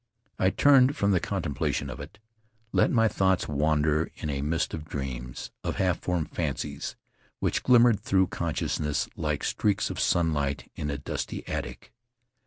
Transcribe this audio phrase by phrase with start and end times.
[0.39, 2.17] I turned from the contemplation of it;
[2.71, 6.95] let my thoughts wander in a mist of dreams, of half formed fancies
[7.39, 11.93] which glimmered through consciousness like streaks of sunlight in a dusty attic.